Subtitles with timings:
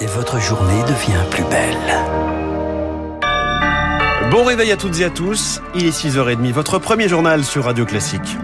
[0.00, 1.76] et votre journée devient plus belle.
[4.30, 7.84] Bon réveil à toutes et à tous, il est 6h30, votre premier journal sur Radio
[7.84, 8.36] Classique.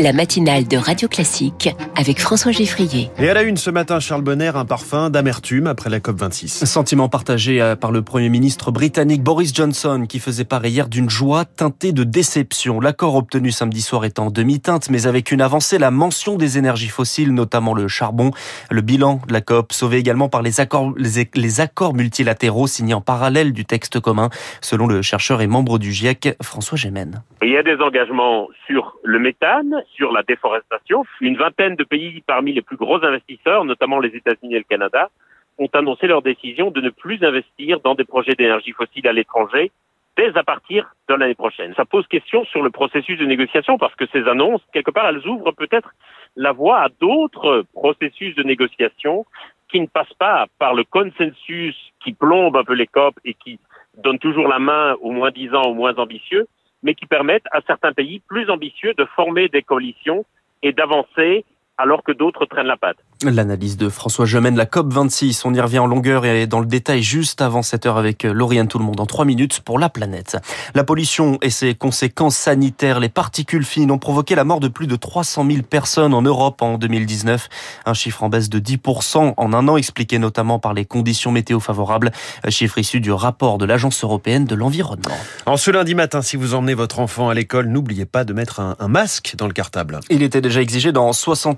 [0.00, 3.10] La matinale de Radio Classique avec François Geffrier.
[3.18, 6.64] Et à la une ce matin, Charles Bonner, un parfum d'amertume après la COP26.
[6.64, 11.10] Sentiment partagé euh, par le Premier ministre britannique Boris Johnson qui faisait part hier d'une
[11.10, 12.80] joie teintée de déception.
[12.80, 16.88] L'accord obtenu samedi soir est en demi-teinte mais avec une avancée, la mention des énergies
[16.88, 18.30] fossiles, notamment le charbon.
[18.70, 23.00] Le bilan de la COP sauvé également par les accords, les, accords multilatéraux signés en
[23.00, 27.22] parallèle du texte commun, selon le chercheur et membre du GIEC François Gémen.
[27.42, 31.04] Il y a des engagements sur le méthane, sur la déforestation.
[31.20, 35.10] Une vingtaine de pays parmi les plus gros investisseurs, notamment les États-Unis et le Canada,
[35.58, 39.70] ont annoncé leur décision de ne plus investir dans des projets d'énergie fossile à l'étranger
[40.16, 41.74] dès à partir de l'année prochaine.
[41.74, 45.26] Ça pose question sur le processus de négociation parce que ces annonces, quelque part, elles
[45.26, 45.90] ouvrent peut-être
[46.36, 49.26] la voie à d'autres processus de négociation
[49.68, 53.58] qui ne passent pas par le consensus qui plombe un peu les COP et qui
[53.98, 56.46] donne toujours la main aux moins disants, aux moins ambitieux,
[56.84, 60.24] mais qui permettent à certains pays plus ambitieux de former des coalitions
[60.62, 61.44] et d'avancer
[61.76, 62.96] alors que d'autres traînent la patte.
[63.22, 67.02] L'analyse de François Gemène, la COP26, on y revient en longueur et dans le détail
[67.02, 70.36] juste avant 7 heures avec Lauriane Tout le monde en 3 minutes pour la planète.
[70.74, 74.86] La pollution et ses conséquences sanitaires, les particules fines ont provoqué la mort de plus
[74.86, 77.48] de 300 000 personnes en Europe en 2019.
[77.86, 81.60] Un chiffre en baisse de 10% en un an expliqué notamment par les conditions météo
[81.60, 82.12] favorables,
[82.50, 85.16] chiffre issu du rapport de l'Agence européenne de l'environnement.
[85.46, 88.60] En ce lundi matin, si vous emmenez votre enfant à l'école, n'oubliez pas de mettre
[88.60, 90.00] un, un masque dans le cartable.
[90.10, 91.08] Il était déjà exigé dans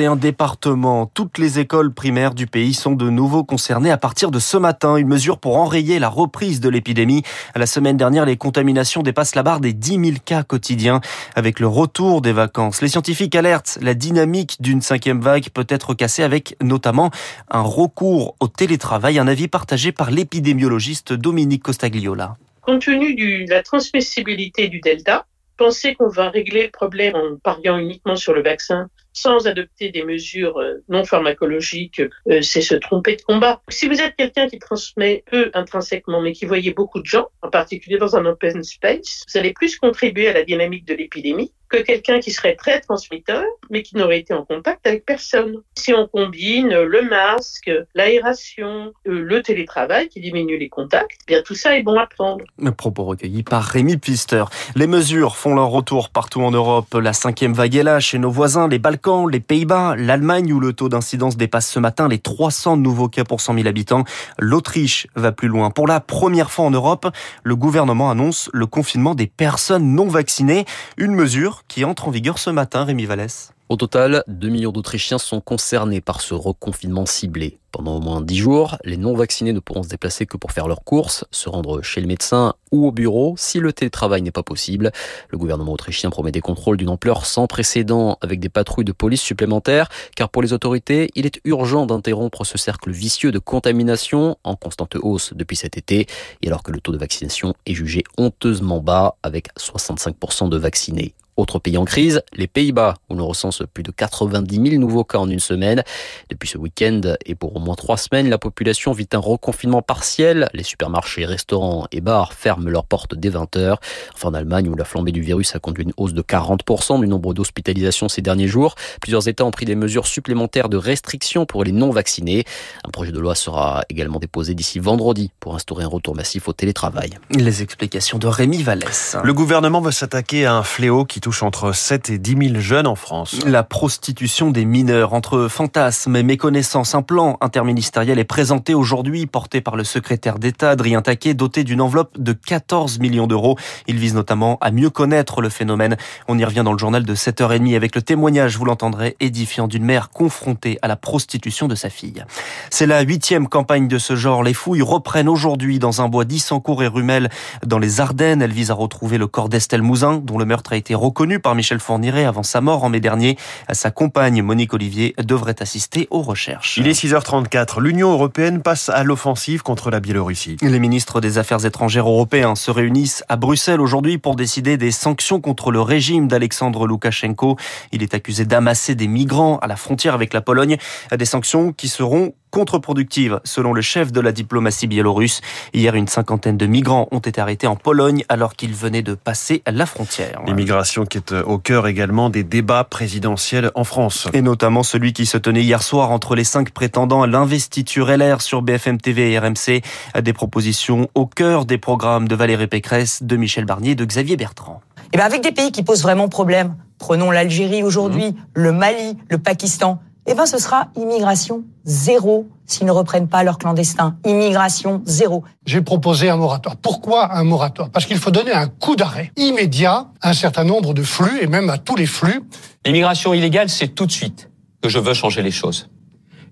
[0.00, 1.10] 61 départements.
[1.12, 4.96] Toutes les écoles primaires du pays sont de nouveau concernées à partir de ce matin.
[4.96, 7.22] Une mesure pour enrayer la reprise de l'épidémie.
[7.54, 11.02] La semaine dernière, les contaminations dépassent la barre des 10 000 cas quotidiens.
[11.34, 13.78] Avec le retour des vacances, les scientifiques alertent.
[13.82, 17.10] La dynamique d'une cinquième vague peut être cassée avec notamment
[17.50, 19.18] un recours au télétravail.
[19.18, 22.36] Un avis partagé par l'épidémiologiste Dominique Costagliola.
[22.62, 25.26] Compte tenu de la transmissibilité du Delta,
[25.58, 28.88] penser qu'on va régler le problème en pariant uniquement sur le vaccin?
[29.12, 33.62] Sans adopter des mesures euh, non pharmacologiques, euh, c'est se tromper de combat.
[33.68, 37.50] Si vous êtes quelqu'un qui transmet peu intrinsèquement, mais qui voyait beaucoup de gens, en
[37.50, 41.78] particulier dans un open space, vous allez plus contribuer à la dynamique de l'épidémie que
[41.78, 45.62] quelqu'un qui serait très transmetteur, mais qui n'aurait été en contact avec personne.
[45.76, 51.42] Si on combine le masque, l'aération, euh, le télétravail qui diminue les contacts, eh bien
[51.42, 52.44] tout ça est bon à prendre.
[52.76, 54.44] Propos recueillis par Rémi Pfister.
[54.74, 56.92] Les mesures font leur retour partout en Europe.
[56.94, 60.72] La cinquième vague est là chez nos voisins, les Balkans, les Pays-Bas, l'Allemagne où le
[60.72, 64.04] taux d'incidence dépasse ce matin les 300 nouveaux cas pour 100 000 habitants.
[64.38, 65.70] L'Autriche va plus loin.
[65.70, 67.06] Pour la première fois en Europe,
[67.44, 70.64] le gouvernement annonce le confinement des personnes non vaccinées.
[70.96, 73.52] Une mesure qui entre en vigueur ce matin, Rémi Vallès.
[73.70, 77.60] Au total, 2 millions d'Autrichiens sont concernés par ce reconfinement ciblé.
[77.70, 80.82] Pendant au moins 10 jours, les non-vaccinés ne pourront se déplacer que pour faire leurs
[80.82, 84.90] courses, se rendre chez le médecin ou au bureau si le télétravail n'est pas possible.
[85.28, 89.22] Le gouvernement autrichien promet des contrôles d'une ampleur sans précédent avec des patrouilles de police
[89.22, 94.56] supplémentaires, car pour les autorités, il est urgent d'interrompre ce cercle vicieux de contamination en
[94.56, 96.08] constante hausse depuis cet été,
[96.42, 101.14] et alors que le taux de vaccination est jugé honteusement bas avec 65% de vaccinés.
[101.40, 105.16] Autre pays en crise, les Pays-Bas, où l'on recense plus de 90 000 nouveaux cas
[105.16, 105.82] en une semaine.
[106.28, 110.50] Depuis ce week-end et pour au moins trois semaines, la population vit un reconfinement partiel.
[110.52, 113.76] Les supermarchés, restaurants et bars ferment leurs portes dès 20 h
[114.12, 117.08] Enfin, en Allemagne, où la flambée du virus a conduit une hausse de 40% du
[117.08, 121.64] nombre d'hospitalisations ces derniers jours, plusieurs États ont pris des mesures supplémentaires de restriction pour
[121.64, 122.44] les non-vaccinés.
[122.84, 126.52] Un projet de loi sera également déposé d'ici vendredi pour instaurer un retour massif au
[126.52, 127.12] télétravail.
[127.30, 129.16] Les explications de Rémi Vallès.
[129.24, 132.86] Le gouvernement veut s'attaquer à un fléau qui touche entre 7 et 10 000 jeunes
[132.86, 133.44] en France.
[133.46, 135.14] La prostitution des mineurs.
[135.14, 140.70] Entre fantasmes et méconnaissances, un plan interministériel est présenté aujourd'hui, porté par le secrétaire d'État,
[140.70, 143.56] Adrien Taquet, doté d'une enveloppe de 14 millions d'euros.
[143.86, 145.96] Il vise notamment à mieux connaître le phénomène.
[146.28, 149.84] On y revient dans le journal de 7h30 avec le témoignage, vous l'entendrez, édifiant d'une
[149.84, 152.24] mère confrontée à la prostitution de sa fille.
[152.70, 154.42] C'est la huitième campagne de ce genre.
[154.42, 157.30] Les fouilles reprennent aujourd'hui dans un bois d'Issancourt et Rumel
[157.64, 158.42] dans les Ardennes.
[158.42, 161.38] Elle vise à retrouver le corps d'Estelle Mouzin, dont le meurtre a été reconnu Connue
[161.38, 163.36] par Michel Fourniret avant sa mort en mai dernier.
[163.72, 166.78] Sa compagne Monique Olivier devrait assister aux recherches.
[166.78, 167.78] Il est 6h34.
[167.78, 170.56] L'Union européenne passe à l'offensive contre la Biélorussie.
[170.62, 175.42] Les ministres des Affaires étrangères européens se réunissent à Bruxelles aujourd'hui pour décider des sanctions
[175.42, 177.58] contre le régime d'Alexandre Loukachenko.
[177.92, 180.78] Il est accusé d'amasser des migrants à la frontière avec la Pologne.
[181.14, 185.40] Des sanctions qui seront contre-productive, selon le chef de la diplomatie biélorusse.
[185.72, 189.62] Hier, une cinquantaine de migrants ont été arrêtés en Pologne alors qu'ils venaient de passer
[189.66, 190.42] la frontière.
[190.46, 194.28] L'immigration qui est au cœur également des débats présidentiels en France.
[194.32, 198.40] Et notamment celui qui se tenait hier soir entre les cinq prétendants à l'investiture LR
[198.40, 199.82] sur BFM TV et RMC.
[200.20, 204.36] Des propositions au cœur des programmes de Valérie Pécresse, de Michel Barnier et de Xavier
[204.36, 204.80] Bertrand.
[204.98, 208.36] Et eh bien avec des pays qui posent vraiment problème, prenons l'Algérie aujourd'hui, mmh.
[208.54, 213.58] le Mali, le Pakistan, eh ben ce sera immigration zéro s'ils ne reprennent pas leurs
[213.58, 214.16] clandestins.
[214.24, 215.44] Immigration zéro.
[215.66, 216.76] J'ai proposé un moratoire.
[216.76, 217.90] Pourquoi un moratoire?
[217.90, 221.46] Parce qu'il faut donner un coup d'arrêt immédiat à un certain nombre de flux et
[221.46, 222.42] même à tous les flux.
[222.86, 224.50] L'immigration illégale, c'est tout de suite
[224.82, 225.90] que je veux changer les choses.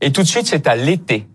[0.00, 1.26] Et tout de suite, c'est à l'été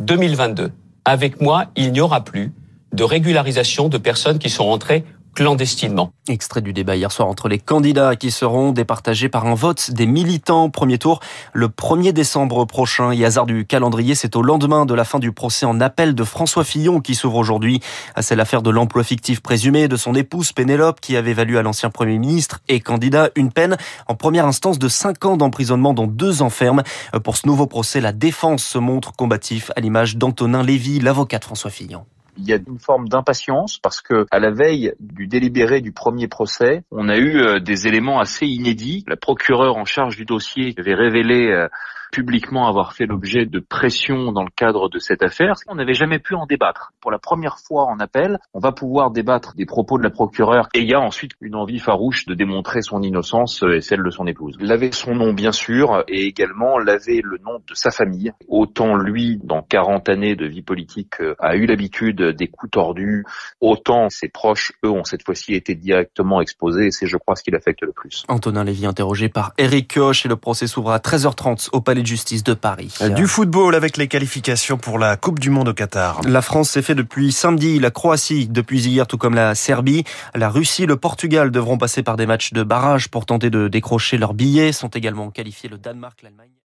[0.00, 0.72] 2022.
[1.04, 2.52] Avec moi, il n'y aura plus
[2.92, 5.04] de régularisation de personnes qui sont rentrées
[5.34, 6.12] clandestinement.
[6.28, 10.06] Extrait du débat hier soir entre les candidats qui seront départagés par un vote des
[10.06, 10.70] militants.
[10.70, 11.20] Premier tour
[11.52, 13.10] le 1er décembre prochain.
[13.12, 16.24] Et hasard du calendrier, c'est au lendemain de la fin du procès en appel de
[16.24, 17.80] François Fillon qui s'ouvre aujourd'hui.
[18.20, 21.90] C'est l'affaire de l'emploi fictif présumé de son épouse Pénélope qui avait valu à l'ancien
[21.90, 26.42] Premier ministre et candidat une peine en première instance de 5 ans d'emprisonnement dont 2
[26.42, 26.82] ans ferme.
[27.24, 31.44] Pour ce nouveau procès, la défense se montre combatif à l'image d'Antonin Lévy, l'avocat de
[31.44, 32.04] François Fillon
[32.36, 36.28] il y a une forme d'impatience parce que à la veille du délibéré du premier
[36.28, 39.04] procès, on a eu euh, des éléments assez inédits.
[39.06, 41.68] La procureure en charge du dossier avait révélé euh,
[42.12, 45.54] publiquement avoir fait l'objet de pression dans le cadre de cette affaire.
[45.68, 46.92] On n'avait jamais pu en débattre.
[47.00, 50.68] Pour la première fois en appel, on va pouvoir débattre des propos de la procureure
[50.74, 54.10] et il y a ensuite une envie farouche de démontrer son innocence et celle de
[54.10, 54.56] son épouse.
[54.60, 58.32] Laver son nom, bien sûr, et également laver le nom de sa famille.
[58.48, 63.24] Autant lui, dans 40 années de vie politique, euh, a eu l'habitude des coups tordus,
[63.60, 67.42] autant ses proches, eux, ont cette fois-ci été directement exposés et c'est, je crois, ce
[67.42, 68.24] qui l'affecte le plus.
[68.28, 72.06] Antonin Lévy interrogé par Eric Koch et le procès s'ouvre à 13h30 au Palais de
[72.06, 72.94] justice de Paris.
[73.16, 76.20] Du football avec les qualifications pour la Coupe du Monde au Qatar.
[76.26, 80.04] La France s'est fait depuis samedi, la Croatie depuis hier, tout comme la Serbie.
[80.34, 84.18] La Russie, le Portugal devront passer par des matchs de barrage pour tenter de décrocher
[84.18, 84.72] leurs billets.
[84.72, 86.50] Sont également qualifiés le Danemark, l'Allemagne.